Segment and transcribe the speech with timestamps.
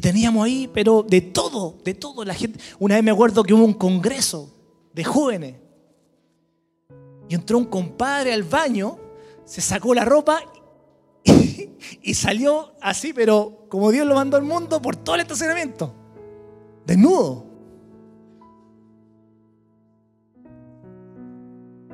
[0.00, 2.24] Teníamos ahí, pero de todo, de todo.
[2.24, 4.50] La gente, una vez me acuerdo que hubo un congreso
[4.94, 5.56] de jóvenes.
[7.28, 8.98] Y entró un compadre al baño,
[9.44, 10.42] se sacó la ropa
[12.02, 15.94] y, salió así, pero como Dios lo mandó al mundo, por todo el estacionamiento.
[16.86, 17.46] Desnudo.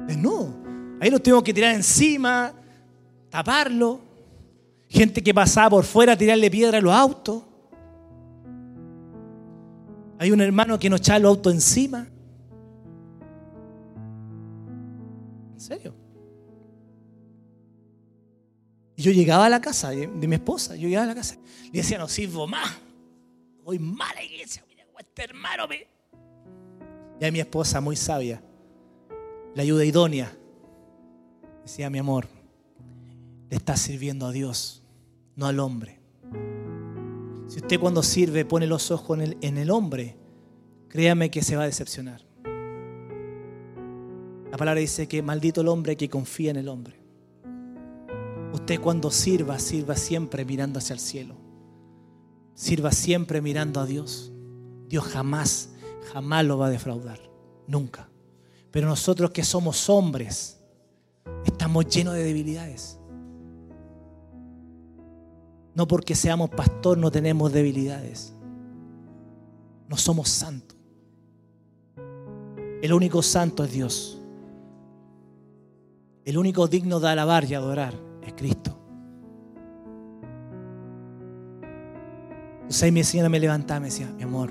[0.06, 0.54] Desnudo.
[1.00, 2.54] Ahí los tuvimos que tirar encima,
[3.28, 4.00] taparlo.
[4.88, 7.42] Gente que pasaba por fuera a tirarle piedra a los autos.
[10.18, 12.06] Hay un hermano que nos echaba los autos encima.
[15.52, 15.94] ¿En serio?
[18.96, 21.76] Y yo llegaba a la casa de, mi esposa, yo llegaba a la casa y
[21.76, 22.78] decía, no sirvo más.
[23.62, 24.64] Voy mal a la iglesia,
[24.98, 25.86] este hermano me...
[27.20, 28.42] Y a mi esposa, muy sabia,
[29.54, 30.36] la ayuda idónea,
[31.62, 32.28] decía, mi amor,
[33.48, 34.82] le está sirviendo a Dios,
[35.34, 35.98] no al hombre.
[37.56, 40.14] Si usted cuando sirve pone los ojos en el, en el hombre,
[40.90, 42.20] créame que se va a decepcionar.
[44.50, 47.00] La palabra dice que maldito el hombre que confía en el hombre.
[48.52, 51.34] Usted cuando sirva, sirva siempre mirando hacia el cielo.
[52.52, 54.34] Sirva siempre mirando a Dios.
[54.90, 55.70] Dios jamás,
[56.12, 57.20] jamás lo va a defraudar.
[57.66, 58.10] Nunca.
[58.70, 60.60] Pero nosotros que somos hombres,
[61.46, 62.98] estamos llenos de debilidades.
[65.76, 68.34] No porque seamos pastor no tenemos debilidades.
[69.88, 70.76] No somos santos.
[72.80, 74.18] El único santo es Dios.
[76.24, 78.76] El único digno de alabar y adorar es Cristo.
[82.62, 84.50] Entonces mi señora me levantaba y me decía, mi amor,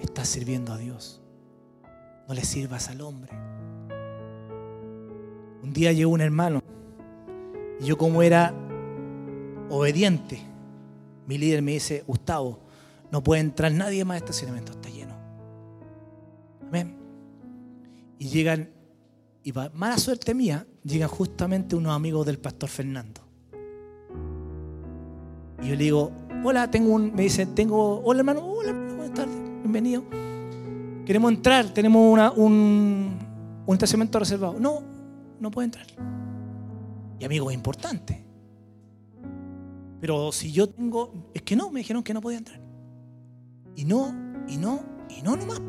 [0.00, 1.22] estás sirviendo a Dios.
[2.26, 3.32] No le sirvas al hombre.
[5.62, 6.62] Un día llegó un hermano
[7.80, 8.52] y yo como era
[9.70, 10.53] obediente,
[11.26, 12.60] mi líder me dice, Gustavo,
[13.10, 15.14] no puede entrar nadie más a estacionamiento, está lleno.
[16.68, 16.96] Amén.
[18.18, 18.70] Y llegan,
[19.42, 23.20] y para mala suerte mía, llegan justamente unos amigos del pastor Fernando.
[25.62, 26.12] Y yo le digo,
[26.44, 30.04] hola, tengo un, me dicen, tengo, hola hermano, hola buenas tardes, bienvenido.
[31.06, 33.18] Queremos entrar, tenemos un,
[33.66, 34.58] un estacionamiento reservado.
[34.58, 34.82] No,
[35.38, 35.86] no puede entrar.
[37.18, 38.23] Y amigo, es importante.
[40.04, 42.60] Pero si yo tengo, es que no, me dijeron que no podía entrar.
[43.74, 44.14] Y no,
[44.46, 45.62] y no, y no nomás.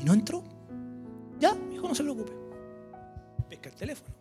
[0.00, 0.42] Y no entró.
[1.38, 2.32] Ya, hijo, no se preocupe.
[3.48, 4.12] Pesca el teléfono.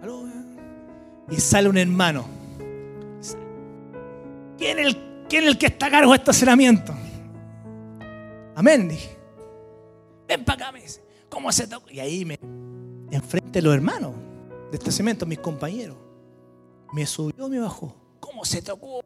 [0.00, 0.22] ¿Aló?
[1.28, 2.24] Y sale un hermano.
[4.56, 6.94] ¿Quién es el, quién el que está a cargo de estacionamiento?
[8.54, 9.10] Amén, dije.
[10.28, 11.02] Ven para acá, me dice.
[11.28, 11.92] ¿Cómo se toca?
[11.92, 12.38] Y ahí me
[13.10, 14.25] enfrente los hermanos
[14.70, 15.96] de estacionamiento, mis compañeros.
[16.92, 17.94] Me subió, me bajó.
[18.20, 19.00] ¿Cómo se tocó?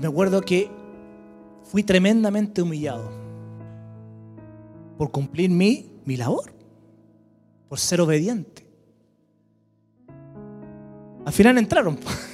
[0.00, 0.70] Me acuerdo que
[1.64, 3.10] fui tremendamente humillado
[4.96, 6.52] por cumplir mi, mi labor,
[7.68, 8.66] por ser obediente.
[11.24, 11.98] Al final entraron.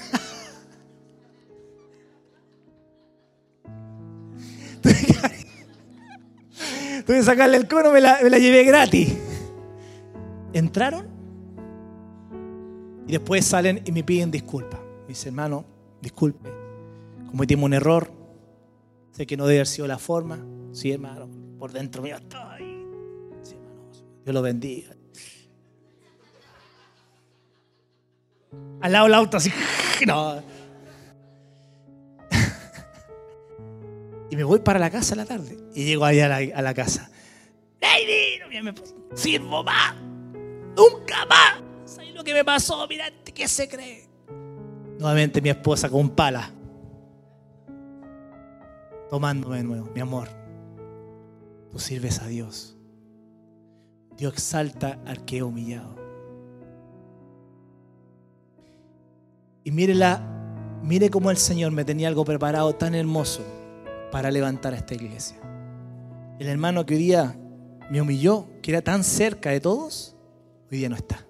[7.06, 9.14] Tuve que sacarle el cono, me la, me la llevé gratis.
[10.52, 11.06] Entraron
[13.06, 14.80] y después salen y me piden disculpas.
[15.02, 15.64] Me dice, hermano,
[16.00, 16.50] disculpe,
[17.30, 18.10] cometimos un error.
[19.12, 20.38] Sé que no debe haber sido la forma.
[20.72, 21.28] Sí, hermano,
[21.58, 22.84] por dentro mío estoy.
[23.42, 23.90] Sí, hermano,
[24.24, 24.94] Dios lo bendiga.
[28.80, 29.50] Al lado del auto así.
[30.06, 30.42] No.
[34.34, 35.56] Y me voy para la casa a la tarde.
[35.76, 36.28] Y llego ahí a
[36.60, 37.08] la, casa.
[37.80, 38.72] ¡Lady!
[39.14, 39.94] Sirvo más.
[40.76, 41.62] Nunca más.
[41.84, 42.84] ¿Sabes lo que me pasó?
[42.88, 44.08] Mira, ¿qué se cree?
[44.98, 46.50] Nuevamente mi esposa con pala.
[49.08, 49.88] Tomándome de nuevo.
[49.94, 50.28] Mi amor,
[51.70, 52.76] tú sirves a Dios.
[54.16, 55.94] Dios exalta al que he humillado.
[59.62, 60.20] Y mire, la,
[60.82, 63.62] mire cómo el Señor me tenía algo preparado tan hermoso
[64.14, 65.36] para levantar a esta iglesia.
[66.38, 67.36] El hermano que hoy día
[67.90, 70.14] me humilló, que era tan cerca de todos,
[70.70, 71.26] hoy día no está.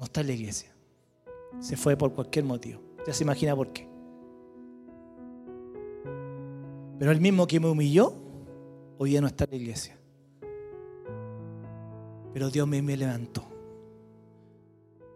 [0.00, 0.74] No está en la iglesia.
[1.60, 2.80] Se fue por cualquier motivo.
[3.06, 3.88] Ya se imagina por qué.
[6.98, 8.12] Pero el mismo que me humilló,
[8.98, 9.96] hoy día no está en la iglesia.
[12.32, 13.44] Pero Dios me, me levantó.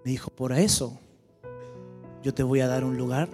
[0.04, 1.00] Me dijo, por eso
[2.22, 3.28] yo te voy a dar un lugar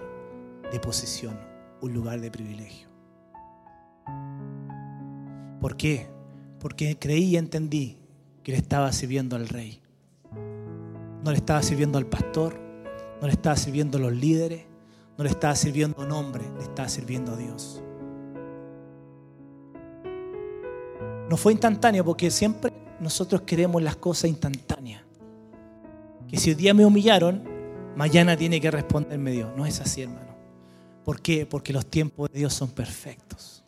[0.71, 1.50] de posición,
[1.81, 2.87] un lugar de privilegio.
[5.59, 6.07] ¿Por qué?
[6.59, 7.97] Porque creí y entendí
[8.43, 9.81] que le estaba sirviendo al rey.
[11.23, 12.59] No le estaba sirviendo al pastor,
[13.19, 14.65] no le estaba sirviendo a los líderes,
[15.17, 17.83] no le estaba sirviendo a un hombre, le estaba sirviendo a Dios.
[21.29, 25.03] No fue instantáneo porque siempre nosotros queremos las cosas instantáneas.
[26.27, 27.43] Que si hoy día me humillaron,
[27.95, 29.51] mañana tiene que responderme Dios.
[29.55, 30.30] No es así, hermano.
[31.03, 31.45] ¿Por qué?
[31.45, 33.63] Porque los tiempos de Dios son perfectos.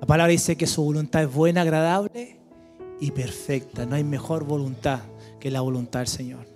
[0.00, 2.38] La palabra dice que su voluntad es buena, agradable
[3.00, 3.86] y perfecta.
[3.86, 5.00] No hay mejor voluntad
[5.38, 6.46] que la voluntad del Señor.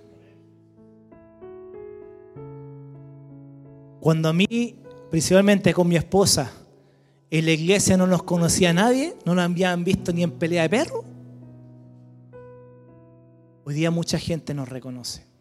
[3.99, 4.75] Cuando a mí,
[5.09, 6.51] principalmente con mi esposa,
[7.29, 10.63] en la iglesia no nos conocía a nadie, no nos habían visto ni en pelea
[10.63, 11.05] de perro,
[13.63, 15.32] hoy día mucha gente nos reconoce.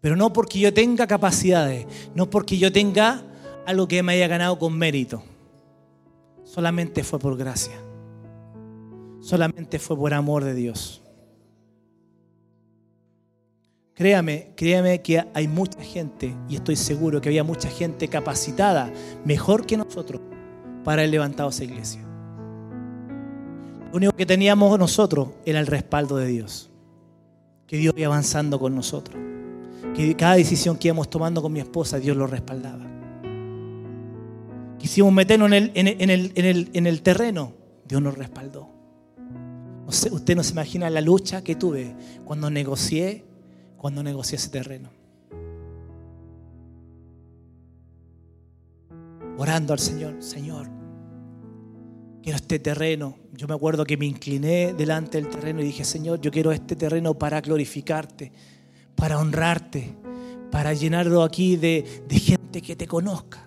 [0.00, 3.22] Pero no porque yo tenga capacidades, no porque yo tenga
[3.66, 5.22] algo que me haya ganado con mérito.
[6.44, 7.74] Solamente fue por gracia.
[9.20, 11.02] Solamente fue por amor de Dios.
[13.94, 18.90] Créame, créame que hay mucha gente, y estoy seguro que había mucha gente capacitada,
[19.26, 20.22] mejor que nosotros,
[20.82, 22.00] para haber levantado esa iglesia.
[23.90, 26.70] Lo único que teníamos nosotros era el respaldo de Dios.
[27.66, 29.29] Que Dios iba avanzando con nosotros.
[30.00, 32.86] Que cada decisión que íbamos tomando con mi esposa, Dios lo respaldaba.
[34.78, 37.52] Quisimos meternos en el, en el terreno,
[37.86, 38.66] Dios nos respaldó.
[39.86, 41.94] Usted no se imagina la lucha que tuve
[42.24, 43.24] cuando negocié
[43.76, 44.88] cuando negocié ese terreno.
[49.36, 50.66] Orando al Señor, Señor,
[52.22, 53.18] quiero este terreno.
[53.34, 56.74] Yo me acuerdo que me incliné delante del terreno y dije, Señor, yo quiero este
[56.74, 58.32] terreno para glorificarte,
[58.94, 59.94] para honrarte,
[60.50, 63.46] para llenarlo aquí de, gente que te conozca.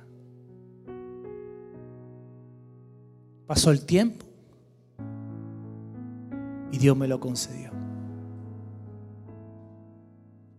[3.45, 4.25] Pasó el tiempo
[6.71, 7.71] y Dios me lo concedió.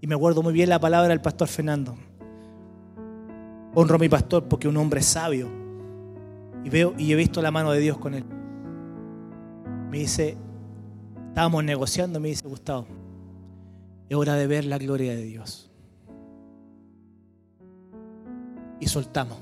[0.00, 1.96] Y me acuerdo muy bien la palabra del pastor Fernando.
[3.74, 5.48] Honro a mi pastor porque un hombre sabio.
[6.62, 8.24] Y veo y he visto la mano de Dios con él.
[9.90, 10.36] Me dice,
[11.28, 12.86] estábamos negociando, me dice Gustavo,
[14.08, 15.70] es hora de ver la gloria de Dios.
[18.80, 19.38] Y soltamos.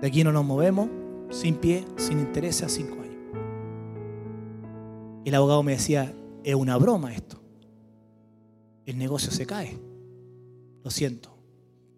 [0.00, 0.88] De aquí no nos movemos,
[1.30, 3.16] sin pie, sin interés, a cinco años.
[5.24, 6.14] El abogado me decía,
[6.44, 7.38] es una broma esto
[8.88, 9.78] el negocio se cae.
[10.82, 11.36] Lo siento,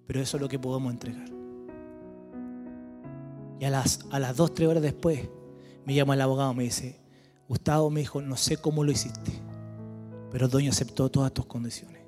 [0.08, 1.29] pero eso es lo que podemos entregar.
[3.61, 5.29] Y a las, a las dos, tres horas después,
[5.87, 6.99] me llama el abogado, me dice,
[7.49, 9.31] Gustavo me dijo, no sé cómo lo hiciste,
[10.31, 12.03] pero el dueño aceptó todas tus condiciones.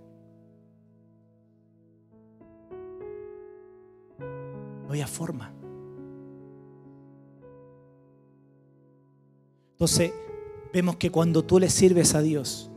[4.19, 5.53] No había forma.
[9.73, 10.13] Entonces,
[10.73, 12.71] vemos que cuando tú le sirves a Dios,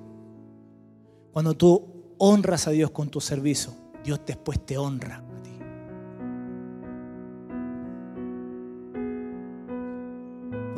[1.32, 1.84] cuando tú
[2.18, 5.24] honras a Dios con tu servicio, Dios después te honra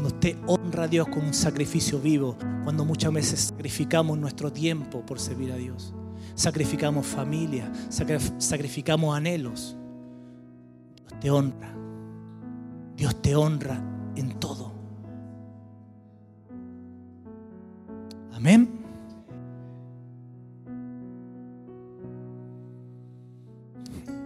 [0.07, 5.19] Usted honra a Dios con un sacrificio vivo, cuando muchas veces sacrificamos nuestro tiempo por
[5.19, 5.93] servir a Dios,
[6.33, 9.75] sacrificamos familia, sacrificamos anhelos,
[10.95, 11.73] Dios te honra.
[12.95, 13.83] Dios te honra
[14.15, 14.71] en todo.
[18.33, 18.69] Amén.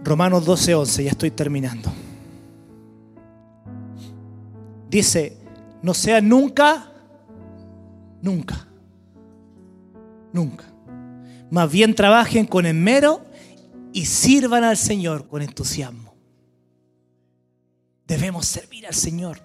[0.04, 1.90] Romanos 12, 11, ya estoy terminando.
[4.88, 5.41] Dice,
[5.82, 6.90] no sea nunca,
[8.20, 8.68] nunca,
[10.32, 10.64] nunca.
[11.50, 13.24] Más bien trabajen con esmero
[13.92, 16.14] y sirvan al Señor con entusiasmo.
[18.06, 19.38] Debemos servir al Señor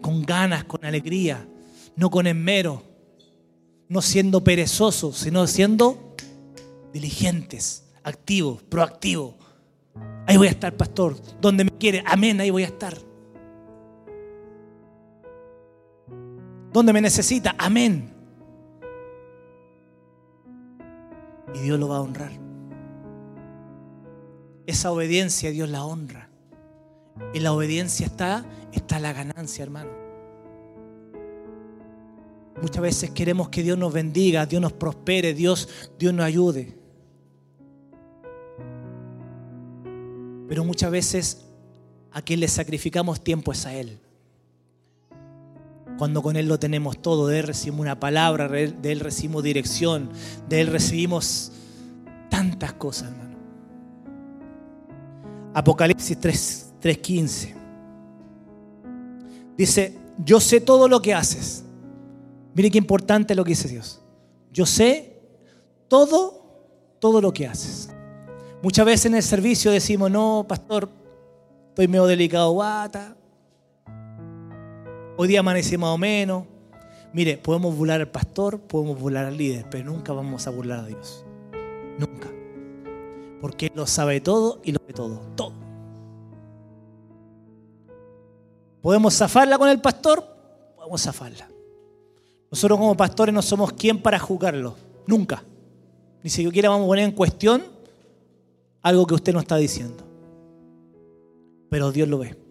[0.00, 1.46] con ganas, con alegría,
[1.96, 2.82] no con esmero,
[3.88, 6.14] no siendo perezosos, sino siendo
[6.92, 9.34] diligentes, activos, proactivos
[10.26, 11.16] Ahí voy a estar, pastor.
[11.40, 12.02] Donde me quiere.
[12.06, 12.96] Amén, ahí voy a estar.
[16.72, 17.54] Donde me necesita.
[17.58, 18.10] Amén.
[21.54, 22.32] Y Dios lo va a honrar.
[24.66, 26.28] Esa obediencia Dios la honra.
[27.34, 29.90] En la obediencia está, está la ganancia, hermano.
[32.60, 36.78] Muchas veces queremos que Dios nos bendiga, Dios nos prospere, Dios, Dios nos ayude.
[40.48, 41.44] Pero muchas veces
[42.12, 43.98] a quien le sacrificamos tiempo es a Él.
[46.02, 50.10] Cuando con Él lo tenemos todo, de Él recibimos una palabra, de Él recibimos dirección,
[50.48, 51.52] de Él recibimos
[52.28, 53.36] tantas cosas, hermano.
[55.54, 57.54] Apocalipsis 3.15.
[59.56, 61.62] Dice, yo sé todo lo que haces.
[62.52, 64.02] Mire qué importante lo que dice Dios.
[64.52, 65.20] Yo sé
[65.86, 67.90] todo, todo lo que haces.
[68.60, 70.88] Muchas veces en el servicio decimos, no, pastor,
[71.68, 73.16] estoy medio delicado, guata.
[75.16, 76.44] Hoy día amanecí más o menos.
[77.12, 80.86] Mire, podemos burlar al pastor, podemos burlar al líder, pero nunca vamos a burlar a
[80.86, 81.24] Dios.
[81.98, 82.30] Nunca.
[83.40, 85.20] Porque Él lo sabe todo y lo ve todo.
[85.36, 85.52] Todo.
[88.80, 90.24] ¿Podemos zafarla con el pastor?
[90.76, 91.48] Podemos zafarla.
[92.50, 94.76] Nosotros como pastores no somos quien para juzgarlo.
[95.06, 95.44] Nunca.
[96.22, 97.62] Ni siquiera vamos a poner en cuestión
[98.80, 100.04] algo que usted no está diciendo.
[101.68, 102.41] Pero Dios lo ve.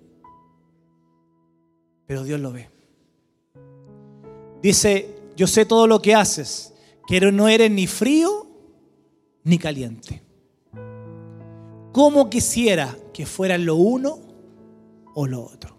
[2.06, 2.70] Pero Dios lo ve.
[4.62, 6.74] Dice, yo sé todo lo que haces,
[7.08, 8.48] que no eres ni frío
[9.44, 10.22] ni caliente.
[11.92, 14.20] ¿Cómo quisiera que fuera lo uno
[15.14, 15.76] o lo otro?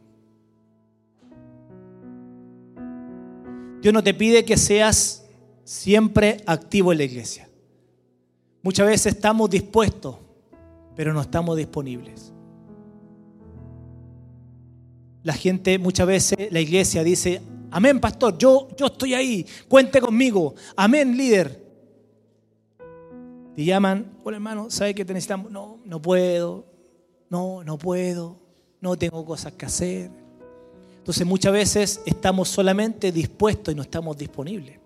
[3.80, 5.24] Dios no te pide que seas
[5.64, 7.48] siempre activo en la iglesia.
[8.62, 10.16] Muchas veces estamos dispuestos,
[10.94, 12.32] pero no estamos disponibles.
[15.22, 20.54] La gente, muchas veces, la iglesia dice, amén, pastor, yo, yo estoy ahí, cuente conmigo,
[20.76, 21.62] amén, líder.
[23.54, 25.50] Te llaman, hola hermano, ¿sabe que te necesitamos?
[25.50, 26.66] No, no puedo,
[27.28, 28.38] no, no puedo,
[28.80, 30.10] no tengo cosas que hacer.
[30.98, 34.78] Entonces muchas veces estamos solamente dispuestos y no estamos disponibles.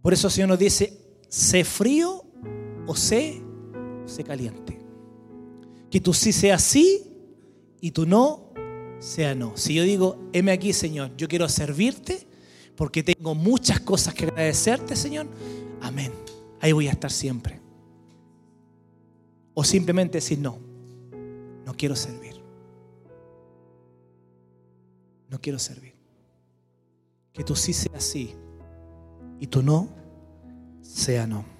[0.00, 2.24] Por eso el Señor nos dice, sé frío
[2.86, 3.42] o sé,
[4.06, 4.78] sé caliente.
[5.90, 7.13] Que tú sí seas sí
[7.84, 8.48] y tú no
[8.98, 9.58] sea no.
[9.58, 12.26] Si yo digo, heme aquí, Señor, yo quiero servirte
[12.76, 15.26] porque tengo muchas cosas que agradecerte, Señor.
[15.82, 16.10] Amén.
[16.62, 17.60] Ahí voy a estar siempre.
[19.52, 20.58] O simplemente decir, no,
[21.66, 22.40] no quiero servir.
[25.28, 25.92] No quiero servir.
[27.34, 28.34] Que tú sí seas sí
[29.40, 29.90] y tú no
[30.80, 31.53] sea no.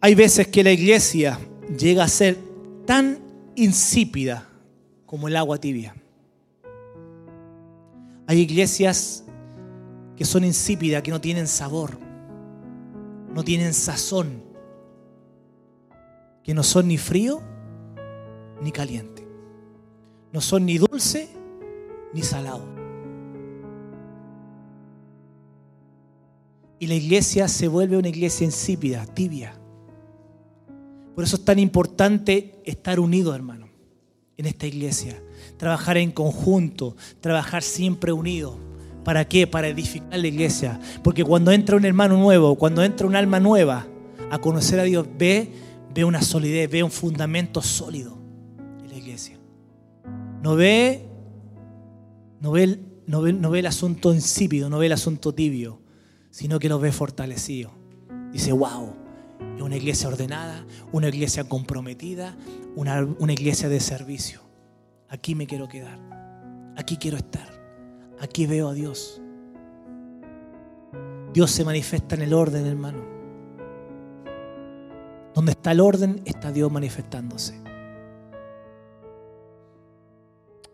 [0.00, 1.38] Hay veces que la iglesia
[1.76, 2.38] llega a ser
[2.86, 3.18] tan
[3.56, 4.48] insípida
[5.06, 5.94] como el agua tibia.
[8.26, 9.24] Hay iglesias
[10.16, 11.98] que son insípidas, que no tienen sabor,
[13.34, 14.42] no tienen sazón,
[16.44, 17.42] que no son ni frío
[18.62, 19.26] ni caliente,
[20.32, 21.28] no son ni dulce
[22.12, 22.64] ni salado.
[26.78, 29.58] Y la iglesia se vuelve una iglesia insípida, tibia.
[31.18, 33.66] Por eso es tan importante estar unidos, hermano,
[34.36, 35.20] en esta iglesia.
[35.56, 38.54] Trabajar en conjunto, trabajar siempre unidos.
[39.02, 39.48] ¿Para qué?
[39.48, 40.78] Para edificar la iglesia.
[41.02, 43.84] Porque cuando entra un hermano nuevo, cuando entra un alma nueva
[44.30, 45.50] a conocer a Dios, ve,
[45.92, 48.16] ve una solidez, ve un fundamento sólido
[48.84, 49.40] en la iglesia.
[50.40, 51.04] No ve,
[52.40, 55.80] no ve, no ve, no ve el asunto insípido, no ve el asunto tibio
[56.30, 57.72] sino que lo ve fortalecido.
[58.32, 58.94] Dice, wow,
[59.56, 62.36] es una iglesia ordenada, una iglesia comprometida,
[62.76, 64.40] una, una iglesia de servicio.
[65.08, 65.98] Aquí me quiero quedar,
[66.76, 67.48] aquí quiero estar,
[68.20, 69.20] aquí veo a Dios.
[71.32, 73.04] Dios se manifiesta en el orden, hermano.
[75.34, 77.54] Donde está el orden, está Dios manifestándose.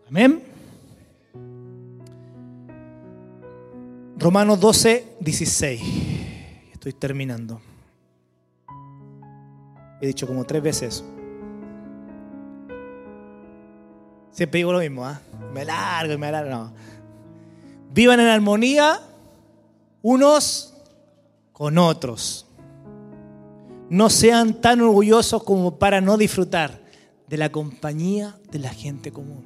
[0.07, 0.41] Amén.
[4.17, 5.81] Romanos 12, 16.
[6.73, 7.61] Estoy terminando.
[10.01, 11.05] He dicho como tres veces eso.
[14.31, 15.21] Siempre digo lo mismo, ¿ah?
[15.53, 16.49] Me largo y me largo.
[16.49, 16.73] No.
[17.93, 18.99] Vivan en armonía
[20.01, 20.73] unos
[21.53, 22.45] con otros.
[23.89, 26.81] No sean tan orgullosos como para no disfrutar
[27.27, 29.45] de la compañía de la gente común.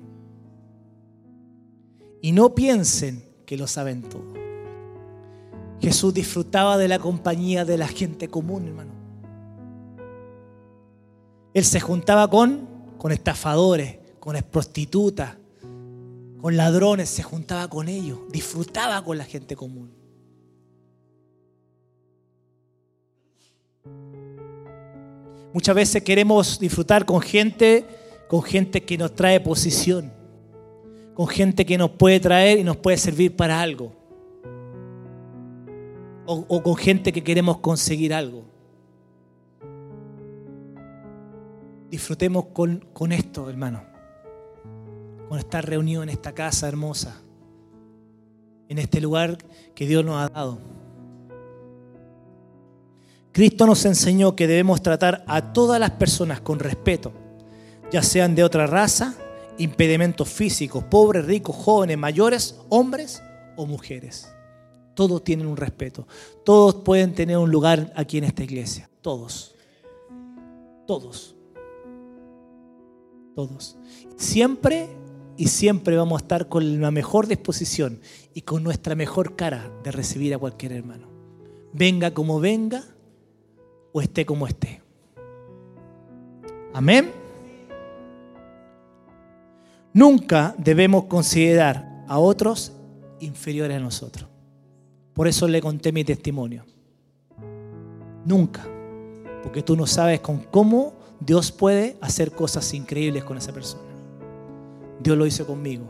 [2.21, 4.33] Y no piensen que lo saben todo.
[5.79, 8.98] Jesús disfrutaba de la compañía de la gente común, hermano.
[11.59, 15.35] Él se juntaba con, con estafadores, con prostitutas,
[16.39, 19.91] con ladrones, se juntaba con ellos, disfrutaba con la gente común.
[25.51, 27.85] Muchas veces queremos disfrutar con gente,
[28.29, 30.13] con gente que nos trae posición,
[31.13, 33.91] con gente que nos puede traer y nos puede servir para algo
[36.25, 38.45] o, con gente que queremos conseguir algo.
[41.89, 43.83] Disfrutemos con, esto, hermano.
[45.27, 47.21] Con estar reunidos en esta casa hermosa.
[48.67, 49.37] En este lugar
[49.73, 50.59] que Dios nos ha dado.
[53.31, 57.13] Cristo nos enseñó que debemos tratar a todas las personas con respeto,
[57.91, 59.15] ya sean de otra raza,
[59.57, 63.21] impedimentos físicos, pobres, ricos, jóvenes, mayores, hombres
[63.55, 64.27] o mujeres.
[64.93, 66.07] Todos tienen un respeto.
[66.43, 68.89] Todos pueden tener un lugar aquí en esta iglesia.
[69.01, 69.55] Todos.
[70.85, 71.38] Todos.
[73.35, 73.77] Todos.
[74.17, 74.89] Siempre
[75.37, 77.99] y siempre vamos a estar con la mejor disposición
[78.33, 81.07] y con nuestra mejor cara de recibir a cualquier hermano.
[81.71, 82.83] Venga como venga
[83.93, 84.81] o esté como esté.
[86.73, 87.11] Amén.
[89.93, 92.73] Nunca debemos considerar a otros
[93.19, 94.27] inferiores a nosotros.
[95.13, 96.65] Por eso le conté mi testimonio.
[98.25, 98.67] Nunca.
[99.41, 103.83] Porque tú no sabes con cómo Dios puede hacer cosas increíbles con esa persona.
[105.01, 105.85] Dios lo hizo conmigo.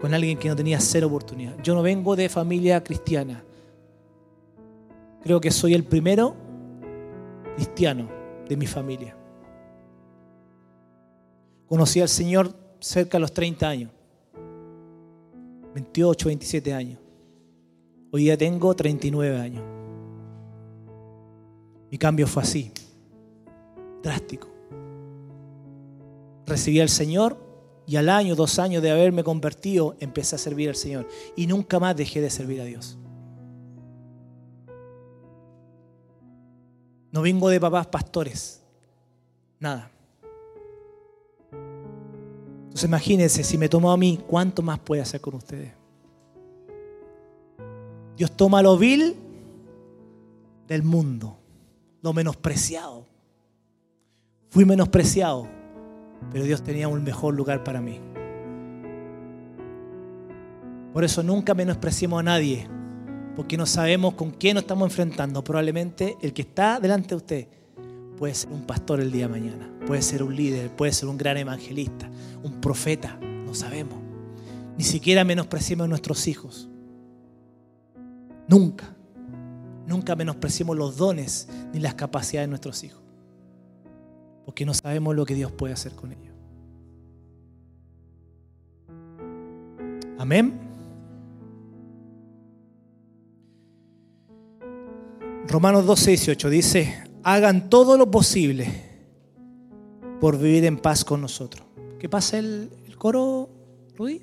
[0.00, 1.60] Con alguien que no tenía cero oportunidad.
[1.62, 3.42] Yo no vengo de familia cristiana.
[5.22, 6.34] Creo que soy el primero
[7.56, 8.08] cristiano
[8.48, 9.16] de mi familia.
[11.66, 13.90] Conocí al Señor cerca de los 30 años.
[15.74, 16.98] 28, 27 años.
[18.10, 19.62] Hoy día tengo 39 años.
[21.90, 22.72] Mi cambio fue así,
[24.02, 24.48] drástico.
[26.46, 27.36] Recibí al Señor
[27.86, 31.08] y al año, dos años de haberme convertido, empecé a servir al Señor.
[31.36, 32.98] Y nunca más dejé de servir a Dios.
[37.12, 38.62] No vengo de papás pastores.
[39.58, 39.90] Nada.
[41.50, 45.72] Entonces imagínense, si me tomó a mí, ¿cuánto más puede hacer con ustedes?
[48.16, 49.16] Dios toma lo vil
[50.68, 51.38] del mundo,
[52.02, 53.06] lo menospreciado.
[54.50, 55.48] Fui menospreciado,
[56.32, 58.00] pero Dios tenía un mejor lugar para mí.
[60.92, 62.68] Por eso nunca menospreciemos a nadie,
[63.36, 65.44] porque no sabemos con quién nos estamos enfrentando.
[65.44, 67.48] Probablemente el que está delante de usted
[68.18, 71.16] puede ser un pastor el día de mañana, puede ser un líder, puede ser un
[71.16, 72.10] gran evangelista,
[72.42, 73.98] un profeta, no sabemos.
[74.76, 76.68] Ni siquiera menospreciemos a nuestros hijos.
[78.48, 78.96] Nunca,
[79.86, 83.00] nunca menospreciemos los dones ni las capacidades de nuestros hijos,
[84.50, 86.34] porque no sabemos lo que Dios puede hacer con ellos.
[90.18, 90.58] Amén.
[95.46, 98.66] Romanos 12, 18 dice, hagan todo lo posible
[100.20, 101.64] por vivir en paz con nosotros.
[102.00, 103.48] ¿Qué pasa el, el coro,
[103.96, 104.20] Rudy?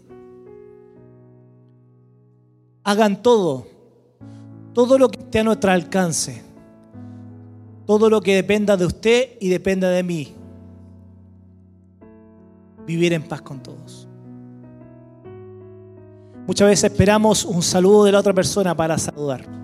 [2.84, 3.66] Hagan todo,
[4.74, 6.44] todo lo que esté a nuestro alcance,
[7.88, 10.36] todo lo que dependa de usted y dependa de mí.
[12.86, 14.08] Vivir en paz con todos.
[16.45, 19.58] Muchas veces esperamos un saludo de la otra persona para saludar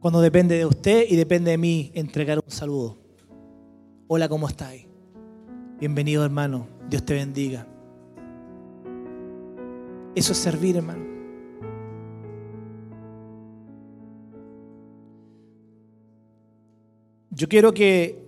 [0.00, 2.98] cuando depende de usted y depende de mí entregar un saludo.
[4.06, 4.86] Hola, ¿cómo estáis?
[5.78, 6.66] Bienvenido, hermano.
[6.88, 7.66] Dios te bendiga.
[10.14, 11.17] Eso es servir, hermano.
[17.38, 18.18] Yo quiero que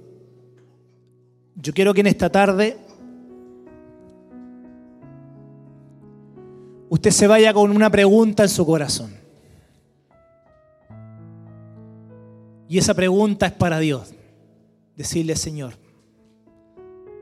[1.56, 2.76] yo quiero que en esta tarde
[6.88, 9.12] usted se vaya con una pregunta en su corazón.
[12.68, 14.14] Y esa pregunta es para Dios.
[14.96, 15.74] Decirle, Señor,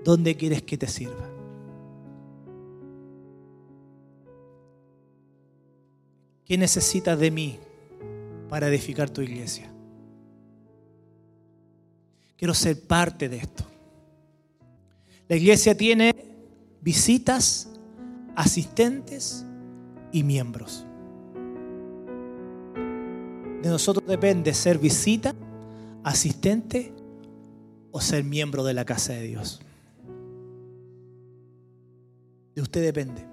[0.05, 1.27] ¿dónde quieres que te sirva?
[6.45, 7.59] ¿Qué necesitas de mí
[8.51, 9.73] para edificar tu iglesia?
[12.39, 13.65] Quiero ser parte de esto.
[15.29, 16.15] La iglesia tiene
[16.81, 17.69] visitas,
[18.37, 19.45] asistentes
[20.13, 20.87] y miembros.
[23.61, 25.35] De nosotros depende ser visita,
[26.05, 26.95] asistente
[27.91, 29.61] o ser miembro de la casa de Dios.
[32.55, 33.27] De usted depende.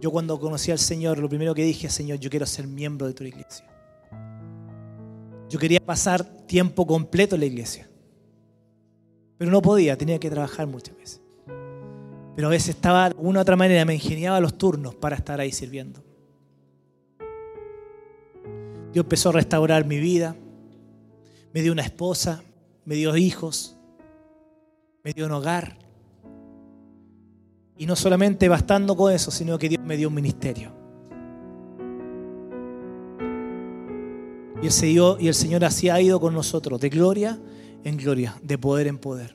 [0.00, 3.14] Yo cuando conocí al Señor, lo primero que dije, Señor, yo quiero ser miembro de
[3.14, 3.71] tu iglesia.
[5.52, 7.86] Yo quería pasar tiempo completo en la iglesia.
[9.36, 11.20] Pero no podía, tenía que trabajar muchas veces.
[12.34, 15.40] Pero a veces estaba de una u otra manera, me ingeniaba los turnos para estar
[15.40, 16.02] ahí sirviendo.
[18.94, 20.34] Dios empezó a restaurar mi vida.
[21.52, 22.42] Me dio una esposa,
[22.86, 23.76] me dio hijos,
[25.04, 25.76] me dio un hogar.
[27.76, 30.81] Y no solamente bastando con eso, sino que Dios me dio un ministerio.
[34.62, 37.36] Y el, Señor, así ha ido con nosotros, de gloria
[37.82, 39.34] en gloria, de poder en poder.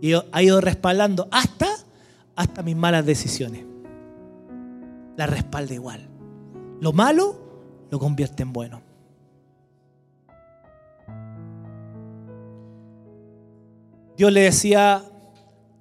[0.00, 1.66] Y ha ido respaldando hasta,
[2.36, 3.64] hasta mis malas decisiones.
[5.16, 6.08] La respalda igual.
[6.80, 7.36] Lo malo
[7.90, 8.80] lo convierte en bueno.
[14.16, 15.02] Dios le decía,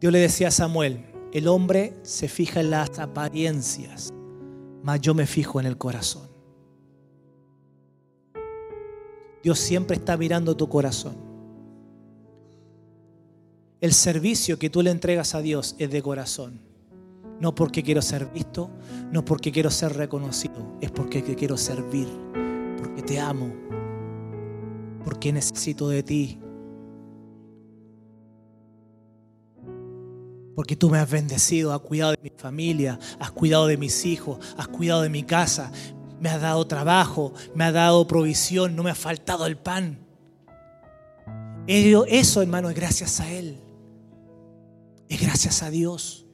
[0.01, 4.11] Dios le decía a Samuel, el hombre se fija en las apariencias,
[4.81, 6.36] mas yo me fijo en el corazón.
[9.47, 11.15] Dios siempre está mirando tu corazón.
[13.79, 16.59] El servicio que tú le entregas a Dios es de corazón.
[17.39, 18.69] No porque quiero ser visto,
[19.09, 22.09] no porque quiero ser reconocido, es porque quiero servir,
[22.77, 23.53] porque te amo,
[25.05, 26.41] porque necesito de ti.
[30.57, 34.39] Porque tú me has bendecido, has cuidado de mi familia, has cuidado de mis hijos,
[34.57, 35.71] has cuidado de mi casa,
[36.19, 39.99] me has dado trabajo, me has dado provisión, no me ha faltado el pan.
[41.67, 43.59] Eso, hermano, es gracias a Él.
[45.09, 46.25] Es gracias a Dios.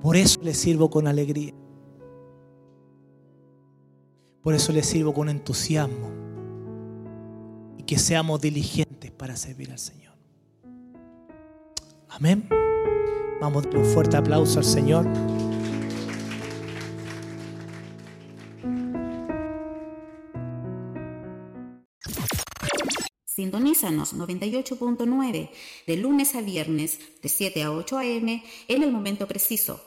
[0.00, 1.54] Por eso le sirvo con alegría.
[4.42, 6.10] Por eso le sirvo con entusiasmo.
[7.78, 10.14] Y que seamos diligentes para servir al Señor.
[12.08, 12.48] Amén.
[13.40, 15.06] Vamos a un fuerte aplauso al Señor.
[23.34, 25.48] Sintonízanos 98.9
[25.86, 28.44] de lunes a viernes de 7 a 8 a.m.
[28.68, 29.82] en el momento preciso